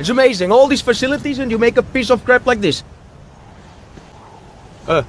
It's 0.00 0.08
amazing. 0.08 0.50
All 0.50 0.66
these 0.66 0.80
facilities 0.80 1.38
and 1.40 1.50
you 1.50 1.58
make 1.58 1.76
a 1.76 1.82
piece 1.82 2.08
of 2.08 2.24
crap 2.24 2.46
like 2.46 2.62
this. 2.62 2.82
Uh. 4.88 5.02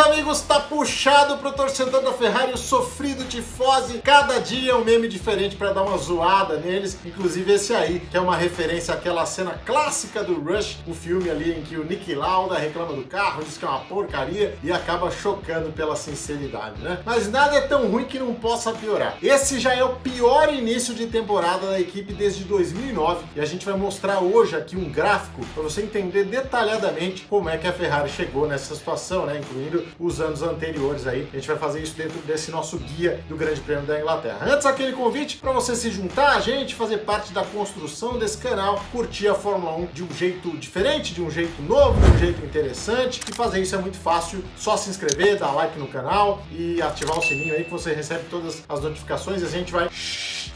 Amigos, 0.00 0.40
tá 0.40 0.58
puxado 0.58 1.36
pro 1.38 1.52
torcedor 1.52 2.00
da 2.02 2.12
Ferrari 2.12 2.52
o 2.52 2.56
sofrido 2.56 3.24
tifose. 3.24 3.98
Cada 3.98 4.38
dia 4.38 4.72
é 4.72 4.74
um 4.74 4.82
meme 4.82 5.06
diferente 5.08 5.56
para 5.56 5.72
dar 5.72 5.82
uma 5.82 5.98
zoada 5.98 6.56
neles. 6.56 6.98
Inclusive 7.04 7.52
esse 7.52 7.74
aí, 7.74 8.00
que 8.00 8.16
é 8.16 8.20
uma 8.20 8.36
referência 8.36 8.94
àquela 8.94 9.26
cena 9.26 9.60
clássica 9.64 10.24
do 10.24 10.40
Rush, 10.40 10.78
o 10.86 10.94
filme 10.94 11.28
ali 11.28 11.52
em 11.52 11.62
que 11.62 11.76
o 11.76 11.84
Nick 11.84 12.14
Lauda 12.14 12.56
reclama 12.56 12.94
do 12.94 13.04
carro, 13.04 13.44
diz 13.44 13.58
que 13.58 13.64
é 13.64 13.68
uma 13.68 13.80
porcaria 13.80 14.56
e 14.62 14.72
acaba 14.72 15.10
chocando 15.10 15.70
pela 15.72 15.94
sinceridade, 15.94 16.80
né? 16.80 17.00
Mas 17.04 17.30
nada 17.30 17.56
é 17.56 17.60
tão 17.60 17.88
ruim 17.88 18.04
que 18.04 18.18
não 18.18 18.34
possa 18.34 18.72
piorar. 18.72 19.18
Esse 19.22 19.60
já 19.60 19.74
é 19.74 19.84
o 19.84 19.96
pior 19.96 20.52
início 20.52 20.94
de 20.94 21.06
temporada 21.06 21.66
da 21.66 21.80
equipe 21.80 22.12
desde 22.14 22.44
2009 22.44 23.24
e 23.36 23.40
a 23.40 23.44
gente 23.44 23.66
vai 23.66 23.76
mostrar 23.76 24.20
hoje 24.20 24.56
aqui 24.56 24.76
um 24.76 24.90
gráfico 24.90 25.44
para 25.54 25.62
você 25.62 25.82
entender 25.82 26.24
detalhadamente 26.24 27.26
como 27.28 27.50
é 27.50 27.58
que 27.58 27.66
a 27.66 27.72
Ferrari 27.72 28.08
chegou 28.08 28.48
nessa 28.48 28.74
situação, 28.74 29.26
né? 29.26 29.38
incluindo 29.38 29.89
os 29.98 30.20
anos 30.20 30.42
anteriores 30.42 31.06
aí. 31.06 31.28
A 31.32 31.36
gente 31.36 31.46
vai 31.46 31.58
fazer 31.58 31.82
isso 31.82 31.94
dentro 31.94 32.18
desse 32.20 32.50
nosso 32.50 32.78
guia 32.78 33.20
do 33.28 33.36
Grande 33.36 33.60
Prêmio 33.60 33.84
da 33.84 33.98
Inglaterra. 33.98 34.38
Antes, 34.42 34.66
aquele 34.66 34.92
convite 34.92 35.36
para 35.36 35.52
você 35.52 35.74
se 35.74 35.90
juntar 35.90 36.36
a 36.36 36.40
gente, 36.40 36.74
fazer 36.74 36.98
parte 36.98 37.32
da 37.32 37.44
construção 37.44 38.18
desse 38.18 38.38
canal, 38.38 38.82
curtir 38.92 39.28
a 39.28 39.34
Fórmula 39.34 39.76
1 39.76 39.86
de 39.86 40.04
um 40.04 40.12
jeito 40.12 40.56
diferente, 40.56 41.14
de 41.14 41.22
um 41.22 41.30
jeito 41.30 41.60
novo, 41.62 42.00
de 42.00 42.10
um 42.10 42.18
jeito 42.18 42.44
interessante. 42.44 43.20
E 43.28 43.34
fazer 43.34 43.60
isso 43.60 43.74
é 43.74 43.78
muito 43.78 43.98
fácil, 43.98 44.42
só 44.56 44.76
se 44.76 44.90
inscrever, 44.90 45.38
dar 45.38 45.52
like 45.52 45.78
no 45.78 45.88
canal 45.88 46.42
e 46.50 46.80
ativar 46.82 47.18
o 47.18 47.22
sininho 47.22 47.54
aí 47.54 47.64
que 47.64 47.70
você 47.70 47.92
recebe 47.92 48.24
todas 48.30 48.62
as 48.68 48.80
notificações 48.80 49.42
e 49.42 49.44
a 49.44 49.48
gente 49.48 49.72
vai 49.72 49.88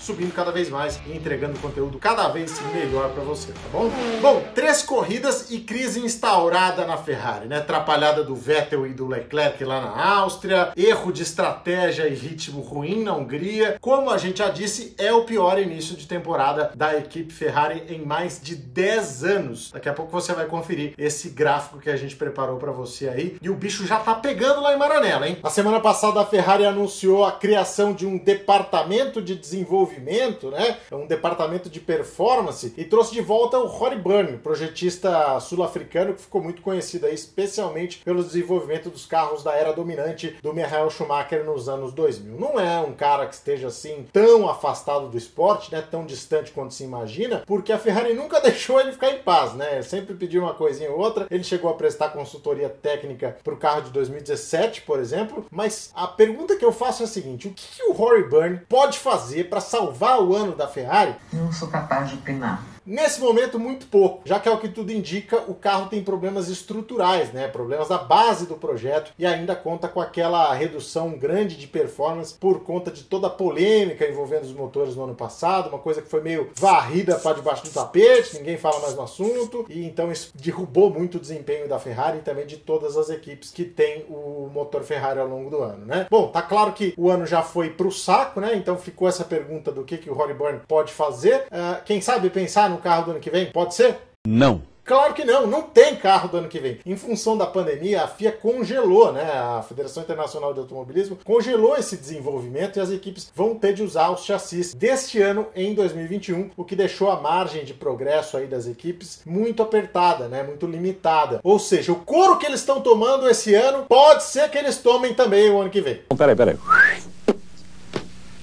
subindo 0.04 0.34
cada 0.34 0.52
vez 0.52 0.68
mais 0.68 1.00
e 1.06 1.16
entregando 1.16 1.58
conteúdo 1.58 1.98
cada 1.98 2.28
vez 2.28 2.60
melhor 2.74 3.10
para 3.10 3.22
você, 3.22 3.52
tá 3.52 3.60
bom? 3.72 3.91
Bom, 4.20 4.44
três 4.55 4.83
corridas 4.83 5.50
e 5.50 5.61
crise 5.61 5.98
instaurada 6.00 6.86
na 6.86 6.98
Ferrari, 6.98 7.48
né? 7.48 7.58
Atrapalhada 7.58 8.22
do 8.22 8.36
Vettel 8.36 8.86
e 8.86 8.92
do 8.92 9.06
Leclerc 9.06 9.64
lá 9.64 9.80
na 9.80 10.16
Áustria, 10.16 10.72
erro 10.77 11.11
de 11.11 11.22
estratégia 11.22 12.06
e 12.06 12.14
ritmo 12.14 12.61
ruim 12.61 13.02
na 13.02 13.14
Hungria. 13.14 13.78
Como 13.80 14.11
a 14.11 14.19
gente 14.19 14.38
já 14.38 14.50
disse, 14.50 14.94
é 14.98 15.11
o 15.11 15.24
pior 15.24 15.58
início 15.58 15.96
de 15.96 16.06
temporada 16.06 16.70
da 16.74 16.94
equipe 16.98 17.33
Ferrari 17.33 17.84
em 17.89 18.05
mais 18.05 18.39
de 18.42 18.55
10 18.55 19.24
anos. 19.24 19.70
Daqui 19.72 19.89
a 19.89 19.94
pouco 19.94 20.12
você 20.12 20.34
vai 20.34 20.44
conferir 20.44 20.92
esse 20.98 21.30
gráfico 21.30 21.78
que 21.78 21.89
a 21.89 21.96
gente 21.96 22.14
preparou 22.14 22.58
para 22.58 22.72
você 22.72 23.08
aí. 23.08 23.39
E 23.41 23.48
o 23.48 23.55
bicho 23.55 23.86
já 23.86 23.98
tá 23.98 24.14
pegando 24.14 24.61
lá 24.61 24.74
em 24.74 24.78
Maranello, 24.78 25.24
hein? 25.24 25.39
Na 25.42 25.50
semana 25.50 25.80
passada 25.80 26.20
a 26.20 26.27
Ferrari 26.27 26.66
anunciou 26.66 27.24
a 27.24 27.33
criação 27.33 27.94
de 27.94 28.06
um 28.06 28.18
departamento 28.18 29.22
de 29.22 29.34
desenvolvimento 29.34 29.94
desenvolvimento, 29.95 30.50
né? 30.50 30.78
É 30.91 30.95
um 30.95 31.06
departamento 31.06 31.70
de 31.70 31.81
performance 31.81 32.73
e 32.77 32.84
trouxe 32.84 33.12
de 33.12 33.20
volta 33.20 33.59
o 33.59 33.67
Rory 33.67 33.97
Byrne, 33.97 34.39
projetista 34.39 35.39
sul-africano 35.41 36.14
que 36.14 36.23
ficou 36.23 36.42
muito 36.42 36.62
conhecido 36.62 37.06
aí, 37.06 37.14
especialmente 37.14 37.98
pelo 38.05 38.23
desenvolvimento 38.23 38.91
dos 38.91 39.06
carros 39.06 39.42
da 39.42 39.55
era 39.55 39.73
dominante 39.73 40.36
do 40.42 40.53
Michael 40.53 40.91
Schumacher 40.91 41.45
nos 41.45 41.69
anos 41.69 41.92
2000. 41.92 42.39
Não 42.39 42.59
é 42.59 42.81
um 42.81 42.92
cara 42.92 43.27
que 43.27 43.34
esteja 43.34 43.69
assim 43.69 44.06
tão 44.12 44.48
afastado 44.48 45.09
do 45.09 45.17
esporte, 45.17 45.73
né? 45.73 45.83
Tão 45.83 46.05
distante 46.05 46.53
quanto 46.53 46.75
se 46.75 46.84
imagina, 46.84 47.42
porque 47.47 47.73
a 47.73 47.79
Ferrari 47.79 48.14
nunca 48.14 48.41
deixou 48.42 48.81
ele 48.81 48.92
ficar 48.92 49.11
em 49.11 49.19
paz, 49.19 49.55
né? 49.55 49.83
Sempre 49.83 50.14
pediu 50.14 50.42
uma 50.42 50.55
coisinha 50.55 50.91
ou 50.91 50.98
outra. 50.98 51.27
Ele 51.31 51.45
chegou 51.45 51.70
a 51.70 51.75
prestar 51.75 52.11
consultoria 52.11 52.69
técnica 52.69 53.36
para 53.42 53.55
o 53.55 53.56
carro 53.56 53.83
de 53.83 53.91
2017, 53.91 54.83
por 54.83 54.98
exemplo. 54.98 55.47
Mas 55.51 55.91
a 55.95 56.06
pergunta 56.06 56.56
que 56.56 56.64
eu 56.64 56.73
faço 56.73 57.03
é 57.03 57.05
a 57.05 57.08
seguinte: 57.08 57.48
o 57.48 57.53
que, 57.53 57.64
que 57.77 57.83
o 57.84 57.92
Rory 57.92 58.29
Byrne 58.29 58.61
pode 58.69 58.98
fazer 58.98 59.45
para 59.45 59.61
salvar 59.61 59.83
salvar 59.84 60.20
o 60.20 60.34
ano 60.34 60.54
da 60.54 60.66
Ferrari? 60.66 61.14
Não 61.32 61.52
sou 61.52 61.68
capaz 61.68 62.08
de 62.08 62.16
opinar. 62.16 62.62
Nesse 62.86 63.18
momento, 63.20 63.58
muito 63.58 63.86
pouco, 63.86 64.22
já 64.27 64.38
que 64.38 64.46
é 64.46 64.52
o 64.52 64.58
que 64.58 64.68
tudo 64.68 64.92
indica, 64.92 65.42
o 65.48 65.55
carro 65.55 65.89
tem 65.89 66.02
problemas 66.02 66.48
estruturais, 66.48 67.33
né? 67.33 67.48
Problemas 67.48 67.89
da 67.89 67.96
base 67.96 68.46
do 68.46 68.56
projeto 68.56 69.12
e 69.18 69.24
ainda 69.24 69.56
conta 69.56 69.89
com 69.89 70.00
aquela 70.00 70.52
redução 70.52 71.17
grande 71.17 71.56
de 71.56 71.67
performance 71.67 72.34
por 72.34 72.61
conta 72.61 72.90
de 72.90 73.05
toda 73.05 73.28
a 73.28 73.30
polêmica 73.30 74.06
envolvendo 74.06 74.44
os 74.44 74.52
motores 74.52 74.94
no 74.94 75.05
ano 75.05 75.14
passado, 75.14 75.68
uma 75.68 75.78
coisa 75.78 76.02
que 76.02 76.11
foi 76.11 76.20
meio 76.20 76.50
varrida 76.55 77.18
para 77.18 77.36
debaixo 77.36 77.64
do 77.64 77.70
tapete, 77.70 78.36
ninguém 78.36 78.58
fala 78.58 78.80
mais 78.80 78.94
no 78.94 79.02
assunto, 79.02 79.64
e 79.70 79.84
então 79.86 80.12
isso 80.12 80.30
derrubou 80.34 80.90
muito 80.90 81.17
o 81.17 81.20
desempenho 81.20 81.67
da 81.67 81.78
Ferrari 81.78 82.18
e 82.18 82.23
também 82.23 82.46
de 82.46 82.58
todas 82.58 82.98
as 82.98 83.08
equipes 83.08 83.50
que 83.50 83.64
tem 83.64 84.05
o 84.11 84.50
motor 84.52 84.83
Ferrari 84.83 85.20
ao 85.20 85.27
longo 85.27 85.48
do 85.48 85.62
ano, 85.62 85.86
né? 85.86 86.06
Bom, 86.11 86.28
tá 86.28 86.42
claro 86.42 86.73
que 86.73 86.92
o 86.98 87.08
ano 87.08 87.27
já 87.27 87.42
foi 87.42 87.70
pro 87.70 87.90
saco, 87.90 88.40
né? 88.40 88.55
Então 88.55 88.77
ficou 88.77 89.08
essa 89.08 89.24
pergunta 89.24 89.73
do 89.73 89.84
que, 89.84 89.96
que 89.96 90.11
o 90.11 90.14
Rory 90.14 90.34
Byrne 90.34 90.61
pode 90.68 90.92
fazer. 90.92 91.46
Uh, 91.46 91.83
quem 91.84 92.00
sabe 92.02 92.28
pensar 92.28 92.73
no 92.74 92.80
carro 92.80 93.07
do 93.07 93.11
ano 93.12 93.20
que 93.20 93.30
vem? 93.30 93.51
Pode 93.51 93.74
ser? 93.74 93.98
Não. 94.27 94.62
Claro 94.85 95.14
que 95.14 95.24
não, 95.24 95.46
não 95.46 95.62
tem 95.62 95.96
carro 95.96 96.29
do 96.29 96.36
ano 96.36 96.48
que 96.48 96.58
vem. 96.58 96.79
Em 96.85 96.95
função 96.95 97.39
da 97.39 97.46
pandemia, 97.46 98.05
a 98.05 98.07
FIA 98.07 98.30
congelou, 98.30 99.11
né? 99.12 99.23
A 99.33 99.62
Federação 99.62 100.02
Internacional 100.02 100.52
de 100.52 100.61
Automobilismo 100.61 101.18
congelou 101.24 101.74
esse 101.74 101.96
desenvolvimento 101.96 102.77
e 102.77 102.80
as 102.80 102.90
equipes 102.90 103.33
vão 103.35 103.55
ter 103.55 103.73
de 103.73 103.83
usar 103.83 104.11
os 104.11 104.24
chassis 104.24 104.74
deste 104.74 105.23
ano 105.23 105.46
em 105.57 105.74
2021, 105.74 106.51
o 106.55 106.64
que 106.64 106.77
deixou 106.77 107.11
a 107.11 107.18
margem 107.18 107.64
de 107.64 107.73
progresso 107.73 108.36
aí 108.36 108.46
das 108.46 108.67
equipes 108.67 109.23
muito 109.24 109.62
apertada, 109.62 110.29
né? 110.29 110.42
Muito 110.42 110.67
limitada. 110.67 111.41
Ou 111.42 111.58
seja, 111.58 111.91
o 111.91 111.96
couro 111.96 112.36
que 112.36 112.45
eles 112.45 112.61
estão 112.61 112.83
tomando 112.83 113.27
esse 113.27 113.55
ano 113.55 113.86
pode 113.89 114.24
ser 114.24 114.51
que 114.51 114.58
eles 114.58 114.77
tomem 114.77 115.14
também 115.14 115.48
o 115.48 115.62
ano 115.62 115.70
que 115.70 115.80
vem. 115.80 116.02
Peraí, 116.14 116.36
peraí. 116.36 116.58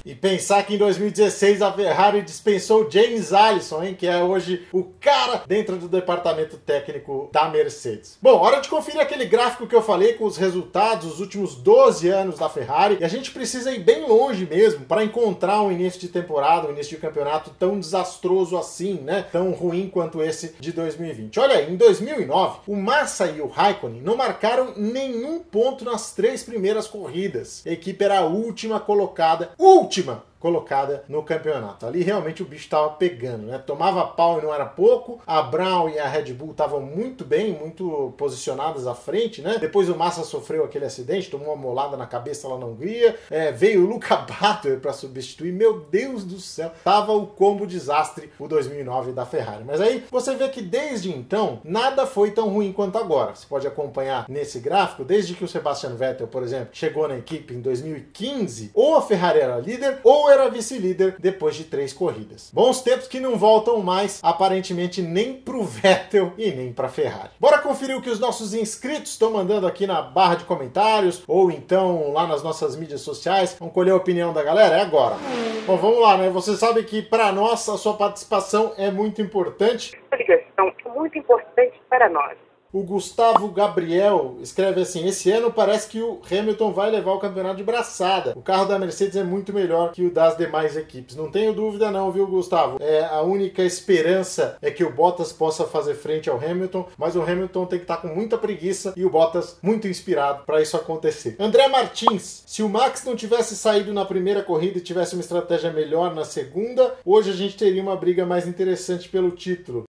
E 0.03 0.15
pensar 0.15 0.63
que 0.63 0.73
em 0.73 0.77
2016 0.77 1.61
a 1.61 1.71
Ferrari 1.71 2.21
dispensou 2.23 2.89
James 2.89 3.31
Allison, 3.31 3.83
hein, 3.83 3.95
que 3.97 4.07
é 4.07 4.23
hoje 4.23 4.65
o 4.71 4.83
cara 4.99 5.43
dentro 5.45 5.77
do 5.77 5.87
departamento 5.87 6.57
técnico 6.57 7.29
da 7.31 7.47
Mercedes. 7.49 8.17
Bom, 8.21 8.39
hora 8.39 8.59
de 8.59 8.69
conferir 8.69 8.99
aquele 8.99 9.25
gráfico 9.25 9.67
que 9.67 9.75
eu 9.75 9.81
falei 9.81 10.13
com 10.13 10.25
os 10.25 10.37
resultados 10.37 11.09
dos 11.09 11.19
últimos 11.19 11.55
12 11.55 12.09
anos 12.09 12.39
da 12.39 12.49
Ferrari. 12.49 12.97
E 12.99 13.03
a 13.03 13.07
gente 13.07 13.31
precisa 13.31 13.71
ir 13.71 13.79
bem 13.79 14.07
longe 14.07 14.45
mesmo 14.45 14.85
para 14.85 15.03
encontrar 15.03 15.61
um 15.61 15.71
início 15.71 15.99
de 15.99 16.07
temporada, 16.07 16.67
um 16.67 16.71
início 16.71 16.95
de 16.95 17.01
campeonato 17.01 17.51
tão 17.59 17.79
desastroso 17.79 18.57
assim, 18.57 18.95
né? 18.95 19.25
Tão 19.31 19.51
ruim 19.51 19.87
quanto 19.87 20.21
esse 20.21 20.55
de 20.59 20.71
2020. 20.71 21.39
Olha 21.39 21.57
aí, 21.57 21.71
em 21.71 21.75
2009, 21.75 22.59
o 22.67 22.75
Massa 22.75 23.27
e 23.27 23.39
o 23.39 23.47
Raikkonen 23.47 24.01
não 24.01 24.17
marcaram 24.17 24.73
nenhum 24.75 25.39
ponto 25.39 25.85
nas 25.85 26.11
três 26.13 26.43
primeiras 26.43 26.87
corridas. 26.87 27.61
A 27.65 27.69
equipe 27.69 28.03
era 28.03 28.19
a 28.19 28.25
última 28.25 28.79
colocada, 28.79 29.51
última 29.59 29.91
última 30.01 30.30
colocada 30.41 31.03
no 31.07 31.23
campeonato. 31.23 31.85
Ali 31.85 32.01
realmente 32.01 32.41
o 32.41 32.45
bicho 32.45 32.63
estava 32.63 32.89
pegando, 32.89 33.45
né? 33.45 33.59
Tomava 33.59 34.05
pau 34.07 34.39
e 34.39 34.41
não 34.41 34.53
era 34.53 34.65
pouco. 34.65 35.21
A 35.25 35.41
Brown 35.41 35.87
e 35.87 35.99
a 35.99 36.07
Red 36.07 36.33
Bull 36.33 36.51
estavam 36.51 36.81
muito 36.81 37.23
bem, 37.23 37.53
muito 37.53 38.13
posicionadas 38.17 38.87
à 38.87 38.95
frente, 38.95 39.41
né? 39.41 39.57
Depois 39.59 39.87
o 39.87 39.95
Massa 39.95 40.23
sofreu 40.23 40.65
aquele 40.65 40.85
acidente, 40.85 41.29
tomou 41.29 41.49
uma 41.49 41.55
molada 41.55 41.95
na 41.95 42.07
cabeça 42.07 42.47
lá 42.47 42.57
na 42.57 42.65
Hungria. 42.65 43.15
É, 43.29 43.51
veio 43.51 43.85
o 43.85 43.87
Luca 43.87 44.15
Batter 44.41 44.79
para 44.79 44.91
substituir. 44.91 45.53
Meu 45.53 45.79
Deus 45.79 46.23
do 46.23 46.39
céu, 46.39 46.71
tava 46.83 47.13
o 47.13 47.27
combo 47.27 47.67
desastre 47.67 48.31
o 48.39 48.47
2009 48.47 49.11
da 49.11 49.25
Ferrari. 49.25 49.63
Mas 49.63 49.79
aí 49.79 50.03
você 50.09 50.35
vê 50.35 50.49
que 50.49 50.61
desde 50.61 51.11
então 51.11 51.61
nada 51.63 52.07
foi 52.07 52.31
tão 52.31 52.49
ruim 52.49 52.73
quanto 52.73 52.97
agora. 52.97 53.35
Você 53.35 53.45
pode 53.47 53.67
acompanhar 53.67 54.25
nesse 54.27 54.59
gráfico, 54.59 55.03
desde 55.03 55.35
que 55.35 55.43
o 55.43 55.47
Sebastian 55.47 55.95
Vettel, 55.95 56.27
por 56.27 56.41
exemplo, 56.41 56.69
chegou 56.71 57.07
na 57.07 57.17
equipe 57.17 57.53
em 57.53 57.61
2015, 57.61 58.71
ou 58.73 58.95
a 58.95 59.01
Ferrari 59.01 59.39
era 59.39 59.57
líder 59.57 59.99
ou 60.03 60.30
era 60.31 60.49
vice-líder 60.49 61.15
depois 61.19 61.55
de 61.55 61.65
três 61.65 61.93
corridas. 61.93 62.49
Bons 62.53 62.81
tempos 62.81 63.07
que 63.07 63.19
não 63.19 63.37
voltam 63.37 63.81
mais, 63.81 64.19
aparentemente, 64.23 65.01
nem 65.01 65.33
pro 65.33 65.63
Vettel 65.63 66.33
e 66.37 66.51
nem 66.51 66.71
pra 66.71 66.89
Ferrari. 66.89 67.31
Bora 67.39 67.59
conferir 67.59 67.97
o 67.97 68.01
que 68.01 68.09
os 68.09 68.19
nossos 68.19 68.53
inscritos 68.53 69.11
estão 69.11 69.31
mandando 69.31 69.67
aqui 69.67 69.85
na 69.85 70.01
barra 70.01 70.35
de 70.35 70.45
comentários 70.45 71.23
ou 71.27 71.51
então 71.51 72.11
lá 72.13 72.25
nas 72.27 72.43
nossas 72.43 72.75
mídias 72.75 73.01
sociais. 73.01 73.55
Vamos 73.59 73.73
colher 73.73 73.91
a 73.91 73.95
opinião 73.95 74.33
da 74.33 74.43
galera? 74.43 74.77
É 74.77 74.81
agora. 74.81 75.15
Bom, 75.65 75.77
vamos 75.77 76.01
lá, 76.01 76.17
né? 76.17 76.29
Você 76.29 76.55
sabe 76.55 76.83
que 76.83 77.01
para 77.01 77.31
nós 77.31 77.67
a 77.69 77.77
sua 77.77 77.95
participação 77.95 78.73
é 78.77 78.89
muito 78.89 79.21
importante. 79.21 79.97
A 80.11 80.15
ligação 80.15 80.73
é 80.85 80.89
muito 80.89 81.17
importante 81.17 81.79
para 81.89 82.09
nós. 82.09 82.37
O 82.73 82.83
Gustavo 82.83 83.49
Gabriel 83.49 84.37
escreve 84.41 84.79
assim: 84.79 85.05
Esse 85.05 85.29
ano 85.29 85.51
parece 85.51 85.89
que 85.89 86.01
o 86.01 86.21
Hamilton 86.31 86.71
vai 86.71 86.89
levar 86.89 87.11
o 87.11 87.19
campeonato 87.19 87.57
de 87.57 87.63
braçada. 87.63 88.33
O 88.33 88.41
carro 88.41 88.65
da 88.65 88.79
Mercedes 88.79 89.17
é 89.17 89.23
muito 89.23 89.51
melhor 89.51 89.91
que 89.91 90.05
o 90.05 90.11
das 90.11 90.37
demais 90.37 90.77
equipes. 90.77 91.17
Não 91.17 91.29
tenho 91.29 91.53
dúvida, 91.53 91.91
não, 91.91 92.09
viu, 92.11 92.25
Gustavo? 92.25 92.77
É, 92.79 93.03
a 93.03 93.21
única 93.21 93.61
esperança 93.61 94.57
é 94.61 94.71
que 94.71 94.85
o 94.85 94.93
Bottas 94.93 95.33
possa 95.33 95.65
fazer 95.65 95.95
frente 95.95 96.29
ao 96.29 96.37
Hamilton, 96.37 96.87
mas 96.97 97.17
o 97.17 97.21
Hamilton 97.21 97.65
tem 97.65 97.79
que 97.79 97.83
estar 97.83 97.97
com 97.97 98.07
muita 98.07 98.37
preguiça 98.37 98.93
e 98.95 99.03
o 99.03 99.09
Bottas 99.09 99.57
muito 99.61 99.87
inspirado 99.87 100.45
para 100.45 100.61
isso 100.61 100.77
acontecer. 100.77 101.35
André 101.39 101.67
Martins: 101.67 102.43
Se 102.45 102.63
o 102.63 102.69
Max 102.69 103.03
não 103.03 103.17
tivesse 103.17 103.53
saído 103.57 103.93
na 103.93 104.05
primeira 104.05 104.41
corrida 104.41 104.77
e 104.77 104.81
tivesse 104.81 105.13
uma 105.13 105.21
estratégia 105.21 105.73
melhor 105.73 106.15
na 106.15 106.23
segunda, 106.23 106.95
hoje 107.05 107.31
a 107.31 107.35
gente 107.35 107.57
teria 107.57 107.81
uma 107.81 107.97
briga 107.97 108.25
mais 108.25 108.47
interessante 108.47 109.09
pelo 109.09 109.31
título. 109.31 109.83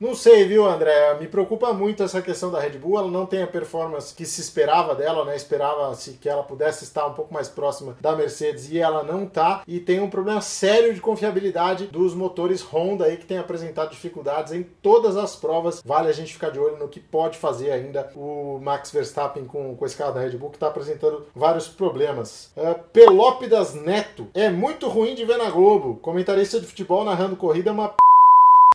Não 0.00 0.14
sei, 0.14 0.44
viu, 0.44 0.64
André? 0.64 1.18
Me 1.18 1.26
preocupa 1.26 1.72
muito 1.72 2.04
essa 2.04 2.22
questão 2.22 2.52
da 2.52 2.60
Red 2.60 2.78
Bull. 2.78 3.00
Ela 3.00 3.10
não 3.10 3.26
tem 3.26 3.42
a 3.42 3.48
performance 3.48 4.14
que 4.14 4.24
se 4.24 4.40
esperava 4.40 4.94
dela, 4.94 5.24
né? 5.24 5.34
Esperava-se 5.34 6.12
que 6.12 6.28
ela 6.28 6.44
pudesse 6.44 6.84
estar 6.84 7.04
um 7.04 7.14
pouco 7.14 7.34
mais 7.34 7.48
próxima 7.48 7.96
da 8.00 8.14
Mercedes 8.14 8.70
e 8.70 8.78
ela 8.78 9.02
não 9.02 9.26
tá. 9.26 9.62
E 9.66 9.80
tem 9.80 9.98
um 9.98 10.08
problema 10.08 10.40
sério 10.40 10.94
de 10.94 11.00
confiabilidade 11.00 11.88
dos 11.88 12.14
motores 12.14 12.62
Honda 12.62 13.06
aí 13.06 13.16
que 13.16 13.26
tem 13.26 13.38
apresentado 13.38 13.90
dificuldades 13.90 14.52
em 14.52 14.62
todas 14.62 15.16
as 15.16 15.34
provas. 15.34 15.82
Vale 15.84 16.08
a 16.08 16.12
gente 16.12 16.32
ficar 16.32 16.50
de 16.50 16.60
olho 16.60 16.78
no 16.78 16.86
que 16.86 17.00
pode 17.00 17.36
fazer 17.36 17.72
ainda 17.72 18.08
o 18.14 18.60
Max 18.62 18.92
Verstappen 18.92 19.46
com, 19.46 19.74
com 19.74 19.84
esse 19.84 19.96
carro 19.96 20.14
da 20.14 20.20
Red 20.20 20.36
Bull 20.36 20.50
que 20.50 20.56
está 20.56 20.68
apresentando 20.68 21.26
vários 21.34 21.66
problemas. 21.66 22.52
Uh, 22.56 22.78
Pelópidas 22.92 23.74
Neto 23.74 24.28
é 24.32 24.48
muito 24.48 24.88
ruim 24.88 25.16
de 25.16 25.24
ver 25.24 25.38
na 25.38 25.50
Globo. 25.50 25.96
Comentarista 25.96 26.60
de 26.60 26.66
futebol 26.66 27.04
narrando 27.04 27.34
corrida 27.34 27.70
é 27.70 27.72
uma 27.72 27.94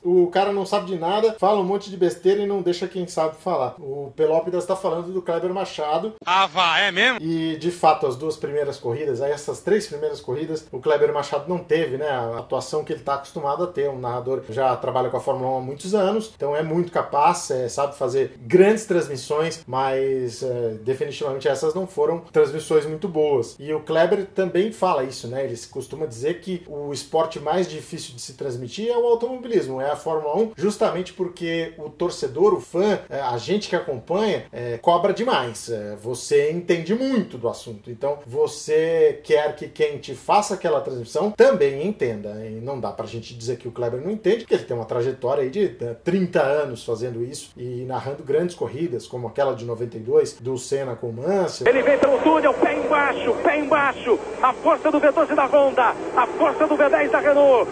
o 0.04 0.28
cara 0.28 0.52
não 0.52 0.66
sabe 0.66 0.88
de 0.88 0.98
nada, 0.98 1.36
fala 1.40 1.60
um 1.60 1.64
monte 1.64 1.90
de 1.90 1.98
besteira 1.98 2.42
e 2.42 2.48
não 2.48 2.62
deixa 2.62 2.88
quem 2.88 3.08
sabe 3.08 3.36
falar. 3.38 3.76
O 3.80 4.12
Pelópidas 4.16 4.64
está 4.64 4.76
falando 4.76 5.12
do 5.12 5.22
Kleber 5.22 5.54
Machado. 5.54 6.14
Ah, 6.26 6.46
vá, 6.46 6.80
é 6.80 6.92
mesmo? 6.92 7.20
E 7.22 7.56
de 7.58 7.72
fato, 7.72 8.06
as 8.06 8.16
duas 8.16 8.36
primeiras 8.36 8.78
corridas, 8.78 9.22
aí 9.22 9.32
essas 9.32 9.62
três 9.62 9.88
primeiras 9.88 10.20
corridas, 10.20 10.68
o 10.72 10.80
Kleber 10.80 11.14
Machado 11.14 11.48
não 11.48 11.60
teve, 11.60 11.98
né? 11.98 12.10
A 12.10 12.40
atuação 12.40 12.84
que 12.84 12.92
ele 12.92 13.00
está 13.00 13.16
acostumado 13.16 13.64
a 13.64 13.68
ter. 13.68 13.90
Um 13.90 14.00
narrador 14.00 14.44
já 14.50 14.76
trabalha 14.76 15.10
com 15.10 15.18
a 15.18 15.22
Fórmula 15.22 15.52
1 15.52 15.58
há 15.58 15.62
muitos 15.62 15.96
anos, 15.96 16.32
então 16.36 16.56
é 16.56 16.64
muito 16.64 16.92
capaz, 16.92 17.50
é, 17.52 17.70
sabe 17.70 17.96
fazer 17.96 18.38
grandes 18.42 18.86
transmissões, 18.86 19.64
mas 19.66 20.44
é, 20.44 20.76
definitivamente 20.84 21.48
essas 21.48 21.74
não 21.74 21.88
foram 21.88 22.20
transmissões 22.32 22.86
muito 22.86 23.08
boas. 23.08 23.56
E 23.60 23.74
o 23.74 23.80
Kleber 23.80 24.26
também 24.28 24.72
fala 24.72 25.04
isso, 25.04 25.28
né? 25.28 25.46
Ele 25.46 25.58
costuma 25.70 26.06
dizer 26.06 26.42
que 26.42 26.64
o 26.68 26.92
esporte 26.92 27.40
mais 27.40 27.70
difícil 27.70 28.16
de 28.16 28.22
se 28.22 28.34
transmitir 28.34 28.90
é 28.90 28.98
o 28.98 29.06
automobilismo, 29.06 29.80
é 29.80 29.93
a 29.94 29.96
Fórmula 29.96 30.38
1, 30.38 30.52
justamente 30.58 31.14
porque 31.14 31.74
o 31.78 31.90
torcedor, 31.90 32.54
o 32.54 32.60
fã, 32.60 33.00
é, 33.10 33.20
a 33.20 33.38
gente 33.38 33.70
que 33.70 33.76
acompanha, 33.76 34.46
é, 34.52 34.78
cobra 34.78 35.14
demais. 35.14 35.70
É, 35.70 35.96
você 35.96 36.52
entende 36.52 36.94
muito 36.94 37.38
do 37.38 37.48
assunto. 37.48 37.90
Então 37.90 38.20
você 38.26 39.20
quer 39.24 39.56
que 39.56 39.68
quem 39.68 39.98
te 39.98 40.14
faça 40.14 40.56
aquela 40.56 40.82
transmissão 40.82 41.32
também 41.32 41.86
entenda. 41.86 42.46
E 42.46 42.60
não 42.62 42.80
dá 42.80 42.92
pra 42.92 43.06
gente 43.06 43.34
dizer 43.34 43.58
que 43.58 43.68
o 43.68 43.72
Kleber 43.72 44.02
não 44.02 44.12
entende, 44.12 44.40
porque 44.40 44.56
ele 44.56 44.64
tem 44.64 44.76
uma 44.76 44.86
trajetória 44.86 45.44
aí 45.44 45.50
de 45.50 45.70
30 46.04 46.42
anos 46.42 46.84
fazendo 46.84 47.24
isso 47.24 47.52
e 47.58 47.86
narrando 47.86 48.24
grandes 48.24 48.56
corridas, 48.56 49.08
como 49.08 49.28
aquela 49.28 49.54
de 49.54 49.66
92 49.66 50.34
do 50.40 50.58
Senna 50.58 50.96
com 50.96 51.10
o 51.10 51.14
Mansell. 51.14 51.68
Ele 51.68 51.82
vem 51.82 51.98
pelo 51.98 52.20
túnel, 52.20 52.54
pé 52.54 52.74
embaixo, 52.74 53.34
pé 53.44 53.60
embaixo. 53.60 54.20
A 54.42 54.54
força 54.54 54.92
do 54.92 55.00
V12 55.00 55.36
da 55.36 55.46
Honda, 55.46 55.96
a 56.16 56.28
força 56.28 56.68
do 56.68 56.76
V10 56.76 57.10
da 57.10 57.20
Renault 57.20 57.70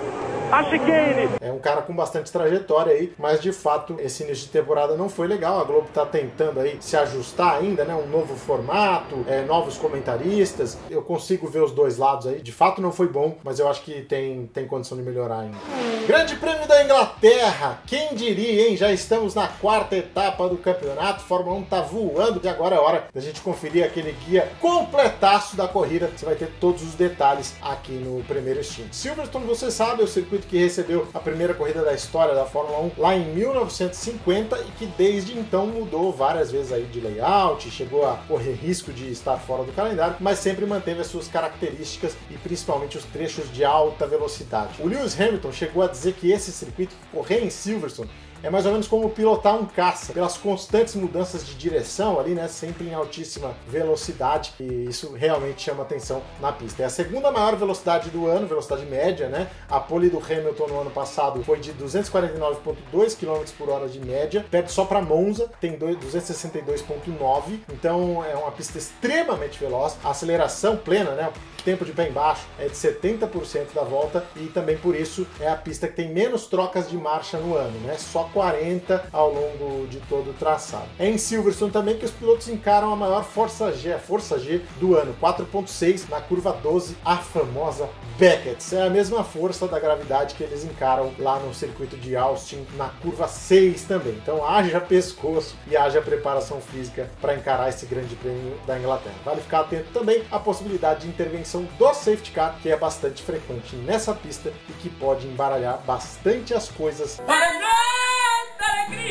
a 0.51 0.63
chicane. 0.63 1.30
É 1.39 1.51
um 1.51 1.59
cara 1.59 1.81
com 1.81 1.94
bastante 1.94 2.31
trajetória 2.31 2.94
aí, 2.94 3.13
mas 3.18 3.42
de 3.42 3.51
fato 3.51 3.95
esse 4.00 4.24
início 4.24 4.45
de 4.45 4.51
temporada 4.51 4.95
não 4.95 5.09
foi 5.09 5.27
legal. 5.27 5.59
A 5.59 5.63
Globo 5.63 5.88
tá 5.94 6.06
tentando 6.06 6.59
aí 6.59 6.77
se 6.81 6.98
ajustar 6.98 7.56
ainda, 7.56 7.86
né? 7.86 7.95
Um 7.95 8.07
novo 8.07 8.36
formato, 8.36 9.24
é, 9.27 9.42
novos 9.44 9.77
comentaristas. 9.77 10.77
Eu 10.89 11.01
consigo 11.01 11.48
ver 11.48 11.63
os 11.63 11.71
dois 11.71 11.98
lados 11.98 12.27
aí. 12.27 12.42
De 12.42 12.51
fato 12.51 12.81
não 12.81 12.92
foi 12.92 13.07
bom, 13.07 13.38
mas 13.44 13.59
eu 13.59 13.68
acho 13.68 13.81
que 13.81 14.01
tem, 14.01 14.48
tem 14.48 14.68
condição 14.68 14.98
de 14.98 15.03
melhorar 15.03 15.39
ainda. 15.39 15.57
Grande 16.06 16.36
Prêmio 16.36 16.68
da 16.68 16.83
Inglaterra, 16.83 17.81
quem 17.86 18.13
diria, 18.15 18.68
hein? 18.68 18.75
Já 18.75 18.92
estamos 18.92 19.36
na 19.36 19.48
quarta 19.48 19.95
etapa 19.95 20.50
do 20.50 20.57
campeonato. 20.57 21.24
Fórmula 21.24 21.57
1 21.57 21.63
tá 21.63 21.81
voando 21.81 22.42
e 22.44 22.48
agora 22.50 22.75
é 22.75 22.80
hora 22.80 23.07
da 23.13 23.21
gente 23.21 23.42
conferir 23.42 23.86
aquele 23.86 24.12
guia 24.25 24.51
completaço 24.59 25.56
da 25.56 25.68
corrida. 25.68 26.12
Você 26.15 26.25
vai 26.25 26.36
ter 26.36 26.50
todos 26.59 26.81
os 26.81 26.95
detalhes 26.95 27.56
aqui 27.62 27.94
no 27.94 28.24
primeiro 28.24 28.59
instinto. 28.59 28.95
Silverstone, 28.95 29.45
você 29.45 29.71
sabe, 29.71 30.01
é 30.01 30.06
o 30.06 30.07
circuito 30.07 30.40
circuito 30.41 30.47
que 30.47 30.57
recebeu 30.57 31.07
a 31.13 31.19
primeira 31.19 31.53
corrida 31.53 31.83
da 31.83 31.93
história 31.93 32.33
da 32.33 32.45
Fórmula 32.45 32.79
1 32.79 32.91
lá 32.97 33.15
em 33.15 33.33
1950 33.33 34.57
e 34.59 34.71
que 34.77 34.85
desde 34.85 35.38
então 35.38 35.67
mudou 35.67 36.11
várias 36.11 36.51
vezes 36.51 36.71
aí 36.71 36.83
de 36.83 36.99
layout, 36.99 37.69
chegou 37.69 38.05
a 38.05 38.17
correr 38.27 38.53
risco 38.53 38.91
de 38.91 39.11
estar 39.11 39.38
fora 39.38 39.63
do 39.63 39.71
calendário, 39.71 40.17
mas 40.19 40.39
sempre 40.39 40.65
manteve 40.65 41.01
as 41.01 41.07
suas 41.07 41.27
características 41.27 42.15
e 42.29 42.38
principalmente 42.38 42.97
os 42.97 43.05
trechos 43.05 43.51
de 43.51 43.63
alta 43.63 44.07
velocidade. 44.07 44.81
O 44.81 44.88
Lewis 44.88 45.19
Hamilton 45.19 45.51
chegou 45.51 45.83
a 45.83 45.88
dizer 45.88 46.13
que 46.13 46.31
esse 46.31 46.51
circuito 46.51 46.95
correr 47.11 47.43
em 47.43 47.49
Silverstone 47.49 48.09
é 48.43 48.49
mais 48.49 48.65
ou 48.65 48.71
menos 48.71 48.88
como 48.88 49.09
pilotar 49.09 49.55
um 49.55 49.65
caça, 49.65 50.13
pelas 50.13 50.38
constantes 50.38 50.95
mudanças 50.95 51.45
de 51.45 51.55
direção 51.55 52.19
ali, 52.19 52.33
né? 52.33 52.47
Sempre 52.47 52.88
em 52.88 52.93
altíssima 52.93 53.53
velocidade, 53.67 54.53
e 54.59 54.85
isso 54.85 55.13
realmente 55.13 55.61
chama 55.61 55.83
atenção 55.83 56.21
na 56.39 56.51
pista. 56.51 56.83
É 56.83 56.85
a 56.85 56.89
segunda 56.89 57.31
maior 57.31 57.55
velocidade 57.55 58.09
do 58.09 58.27
ano, 58.27 58.47
velocidade 58.47 58.85
média, 58.85 59.27
né? 59.27 59.47
A 59.69 59.79
pole 59.79 60.09
do 60.09 60.17
Hamilton 60.17 60.67
no 60.67 60.81
ano 60.81 60.91
passado 60.91 61.43
foi 61.43 61.59
de 61.59 61.73
249,2 61.73 63.17
km 63.17 63.51
por 63.57 63.69
hora 63.69 63.88
de 63.88 63.99
média, 63.99 64.45
perde 64.49 64.71
só 64.71 64.85
para 64.85 65.01
Monza, 65.01 65.49
tem 65.59 65.77
262,9, 65.77 67.59
então 67.71 68.23
é 68.25 68.35
uma 68.35 68.51
pista 68.51 68.77
extremamente 68.77 69.59
veloz. 69.59 69.97
A 70.03 70.09
aceleração 70.11 70.77
plena, 70.77 71.11
né? 71.11 71.31
tempo 71.63 71.85
de 71.85 71.91
pé 71.91 72.09
embaixo 72.09 72.45
é 72.59 72.67
de 72.67 72.75
70% 72.75 73.73
da 73.73 73.83
volta 73.83 74.25
e 74.35 74.47
também 74.47 74.77
por 74.77 74.95
isso 74.95 75.27
é 75.39 75.47
a 75.47 75.55
pista 75.55 75.88
que 75.88 75.95
tem 75.95 76.09
menos 76.09 76.47
trocas 76.47 76.89
de 76.89 76.97
marcha 76.97 77.38
no 77.38 77.55
ano, 77.55 77.77
né? 77.81 77.97
Só 77.97 78.29
40 78.33 79.06
ao 79.12 79.31
longo 79.31 79.88
de 79.88 80.00
todo 80.01 80.31
o 80.31 80.33
traçado. 80.33 80.88
É 80.98 81.07
em 81.07 81.18
Silverstone 81.18 81.72
também 81.72 81.98
que 81.98 82.06
os 82.06 82.12
pilotos 82.12 82.48
encaram 82.50 82.92
a 82.92 82.95
maior 82.95 83.24
força 83.24 83.72
G, 83.72 83.94
a 83.94 84.00
força 84.00 84.39
G 84.39 84.62
do 84.80 84.95
ano, 84.95 85.16
4.6 85.22 86.10
na 86.10 86.22
curva 86.22 86.54
12, 86.54 86.98
a 87.04 87.18
famosa 87.18 87.89
Beckett. 88.18 88.75
É 88.75 88.83
a 88.83 88.89
mesma 88.89 89.24
força 89.24 89.68
da 89.68 89.80
gravidade 89.80 90.36
que 90.36 90.44
eles 90.44 90.63
encaram 90.63 91.12
lá 91.18 91.39
no 91.39 91.54
circuito 91.54 91.98
de 91.98 92.16
Austin 92.16 92.66
na 92.75 92.89
curva 92.89 93.28
6 93.28 93.83
também. 93.83 94.13
Então 94.13 94.45
haja 94.45 94.80
pescoço 94.80 95.56
e 95.68 95.75
haja 95.75 96.01
preparação 96.01 96.62
física 96.62 97.10
para 97.19 97.36
encarar 97.36 97.69
esse 97.69 97.86
grande 97.86 98.16
prêmio 98.16 98.56
da 98.68 98.77
Inglaterra. 98.77 99.16
Vale 99.25 99.42
ficar 99.42 99.62
atento 99.62 99.89
também 99.92 100.24
à 100.31 100.39
possibilidade 100.39 101.01
de 101.01 101.07
intervenção 101.07 101.68
do 101.77 101.94
safety 101.94 102.31
car, 102.31 102.56
que 102.62 102.69
é 102.69 102.77
bastante 102.77 103.24
frequente 103.24 103.75
nessa 103.75 104.13
pista 104.13 104.54
e 104.69 104.74
que 104.74 104.89
pode 104.89 105.27
embaralhar 105.27 105.80
bastante 105.86 106.54
as 106.54 106.69
coisas. 106.69 107.19
Para 107.25 107.81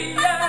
yeah. 0.09 0.40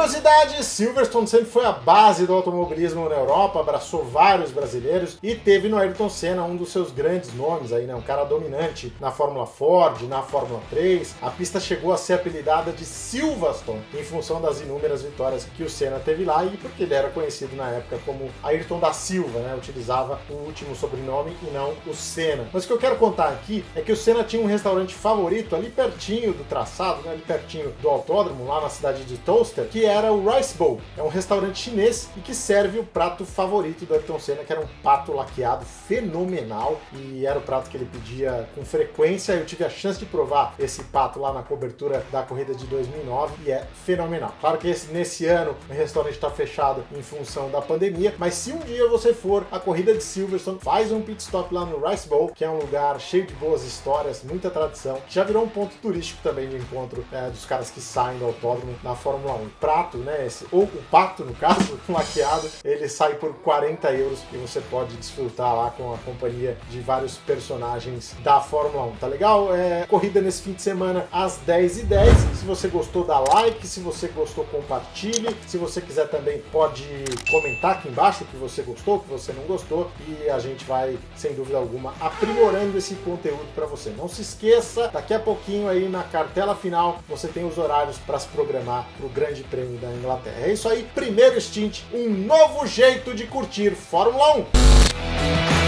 Curiosidade, 0.00 0.64
Silverstone 0.64 1.26
sempre 1.26 1.50
foi 1.50 1.66
a 1.66 1.72
base 1.72 2.26
do 2.26 2.32
automobilismo 2.32 3.06
na 3.06 3.16
Europa, 3.16 3.60
abraçou 3.60 4.02
vários 4.02 4.50
brasileiros 4.50 5.18
e 5.22 5.34
teve 5.34 5.68
no 5.68 5.76
Ayrton 5.76 6.08
Senna 6.08 6.42
um 6.42 6.56
dos 6.56 6.72
seus 6.72 6.90
grandes 6.90 7.34
nomes 7.34 7.70
aí, 7.70 7.84
né? 7.84 7.94
Um 7.94 8.00
cara 8.00 8.24
dominante 8.24 8.90
na 8.98 9.10
Fórmula 9.10 9.46
Ford, 9.46 10.00
na 10.08 10.22
Fórmula 10.22 10.62
3. 10.70 11.16
A 11.20 11.28
pista 11.28 11.60
chegou 11.60 11.92
a 11.92 11.98
ser 11.98 12.14
apelidada 12.14 12.72
de 12.72 12.82
Silverstone 12.82 13.82
em 13.92 14.02
função 14.02 14.40
das 14.40 14.62
inúmeras 14.62 15.02
vitórias 15.02 15.44
que 15.54 15.62
o 15.62 15.68
Senna 15.68 15.98
teve 15.98 16.24
lá 16.24 16.46
e 16.46 16.56
porque 16.56 16.84
ele 16.84 16.94
era 16.94 17.10
conhecido 17.10 17.54
na 17.54 17.68
época 17.68 17.98
como 18.06 18.30
Ayrton 18.42 18.80
da 18.80 18.94
Silva, 18.94 19.40
né? 19.40 19.54
Utilizava 19.54 20.18
o 20.30 20.32
último 20.46 20.74
sobrenome 20.74 21.36
e 21.46 21.50
não 21.50 21.74
o 21.86 21.94
Senna. 21.94 22.48
Mas 22.54 22.64
o 22.64 22.68
que 22.68 22.72
eu 22.72 22.78
quero 22.78 22.96
contar 22.96 23.28
aqui 23.28 23.62
é 23.76 23.82
que 23.82 23.92
o 23.92 23.96
Senna 23.96 24.24
tinha 24.24 24.42
um 24.42 24.46
restaurante 24.46 24.94
favorito 24.94 25.54
ali 25.54 25.68
pertinho 25.68 26.32
do 26.32 26.48
traçado, 26.48 27.02
né? 27.02 27.12
ali 27.12 27.20
pertinho 27.20 27.70
do 27.82 27.88
autódromo, 27.90 28.46
lá 28.46 28.62
na 28.62 28.70
cidade 28.70 29.04
de 29.04 29.18
Toaster, 29.18 29.66
que 29.66 29.89
era 29.90 30.12
o 30.12 30.30
Rice 30.30 30.56
Bowl. 30.56 30.80
É 30.96 31.02
um 31.02 31.08
restaurante 31.08 31.58
chinês 31.58 32.08
e 32.16 32.20
que 32.20 32.34
serve 32.34 32.78
o 32.78 32.84
prato 32.84 33.24
favorito 33.24 33.84
do 33.84 33.94
Ayrton 33.94 34.18
Senna, 34.18 34.44
que 34.44 34.52
era 34.52 34.60
um 34.60 34.68
pato 34.82 35.12
laqueado 35.12 35.64
fenomenal 35.64 36.80
e 36.92 37.26
era 37.26 37.38
o 37.38 37.42
prato 37.42 37.68
que 37.68 37.76
ele 37.76 37.86
pedia 37.86 38.48
com 38.54 38.64
frequência. 38.64 39.32
Eu 39.32 39.44
tive 39.44 39.64
a 39.64 39.70
chance 39.70 39.98
de 39.98 40.06
provar 40.06 40.54
esse 40.58 40.84
pato 40.84 41.18
lá 41.18 41.32
na 41.32 41.42
cobertura 41.42 42.04
da 42.12 42.22
corrida 42.22 42.54
de 42.54 42.66
2009 42.66 43.34
e 43.44 43.50
é 43.50 43.66
fenomenal. 43.84 44.34
Claro 44.40 44.58
que 44.58 44.68
esse, 44.68 44.92
nesse 44.92 45.26
ano 45.26 45.56
o 45.68 45.72
restaurante 45.72 46.14
está 46.14 46.30
fechado 46.30 46.84
em 46.96 47.02
função 47.02 47.50
da 47.50 47.60
pandemia, 47.60 48.14
mas 48.18 48.34
se 48.34 48.52
um 48.52 48.58
dia 48.58 48.88
você 48.88 49.12
for 49.12 49.46
à 49.50 49.58
corrida 49.58 49.92
de 49.92 50.02
Silverstone, 50.02 50.58
faz 50.60 50.92
um 50.92 51.00
pit 51.02 51.20
stop 51.20 51.52
lá 51.52 51.64
no 51.64 51.84
Rice 51.86 52.08
Bowl, 52.08 52.30
que 52.34 52.44
é 52.44 52.50
um 52.50 52.58
lugar 52.58 53.00
cheio 53.00 53.26
de 53.26 53.34
boas 53.34 53.64
histórias, 53.64 54.22
muita 54.22 54.50
tradição, 54.50 54.98
já 55.08 55.24
virou 55.24 55.44
um 55.44 55.48
ponto 55.48 55.74
turístico 55.76 56.22
também 56.22 56.48
de 56.48 56.56
encontro 56.56 57.04
é, 57.12 57.28
dos 57.28 57.44
caras 57.44 57.70
que 57.70 57.80
saem 57.80 58.18
do 58.18 58.26
autódromo 58.26 58.74
na 58.82 58.94
Fórmula 58.94 59.34
1. 59.34 59.48
Pra 59.60 59.79
pato, 59.80 59.98
né? 59.98 60.26
Esse, 60.26 60.46
ou 60.52 60.64
o 60.64 60.82
pato, 60.90 61.24
no 61.24 61.34
caso, 61.34 61.78
laqueado, 61.88 62.48
ele 62.64 62.88
sai 62.88 63.14
por 63.14 63.34
40 63.36 63.90
euros 63.92 64.20
e 64.32 64.36
você 64.36 64.60
pode 64.60 64.94
desfrutar 64.96 65.54
lá 65.54 65.70
com 65.70 65.94
a 65.94 65.98
companhia 65.98 66.56
de 66.70 66.80
vários 66.80 67.16
personagens 67.16 68.14
da 68.22 68.40
Fórmula 68.40 68.84
1. 68.86 68.96
Tá 68.96 69.06
legal? 69.06 69.54
É 69.54 69.86
corrida 69.86 70.20
nesse 70.20 70.42
fim 70.42 70.52
de 70.52 70.62
semana 70.62 71.06
às 71.10 71.38
10h10. 71.46 72.34
Se 72.34 72.44
você 72.44 72.68
gostou, 72.68 73.04
dá 73.04 73.18
like. 73.18 73.66
Se 73.66 73.80
você 73.80 74.08
gostou, 74.08 74.44
compartilhe. 74.44 75.34
Se 75.46 75.56
você 75.56 75.80
quiser 75.80 76.08
também, 76.08 76.42
pode 76.52 76.86
comentar 77.30 77.72
aqui 77.72 77.88
embaixo 77.88 78.24
o 78.24 78.26
que 78.26 78.36
você 78.36 78.62
gostou, 78.62 78.96
o 78.96 79.00
que 79.00 79.08
você 79.08 79.32
não 79.32 79.44
gostou. 79.44 79.90
E 80.06 80.28
a 80.28 80.38
gente 80.38 80.64
vai, 80.64 80.98
sem 81.16 81.32
dúvida 81.32 81.56
alguma, 81.56 81.94
aprimorando 82.00 82.76
esse 82.76 82.94
conteúdo 82.96 83.48
para 83.54 83.66
você. 83.66 83.90
Não 83.90 84.08
se 84.08 84.22
esqueça, 84.22 84.88
daqui 84.88 85.14
a 85.14 85.20
pouquinho 85.20 85.68
aí 85.68 85.88
na 85.88 86.02
cartela 86.02 86.54
final 86.54 86.98
você 87.08 87.28
tem 87.28 87.46
os 87.46 87.56
horários 87.56 87.98
para 87.98 88.18
se 88.18 88.28
programar 88.28 88.86
para 88.96 89.06
o 89.06 89.08
Grande 89.08 89.42
Prêmio 89.44 89.69
da 89.76 89.88
Inglaterra. 89.92 90.46
É 90.46 90.52
isso 90.52 90.68
aí, 90.68 90.86
primeiro 90.94 91.40
stint, 91.40 91.82
um 91.92 92.08
novo 92.08 92.66
jeito 92.66 93.14
de 93.14 93.26
curtir 93.26 93.72
Fórmula 93.72 94.38
1. 94.38 95.59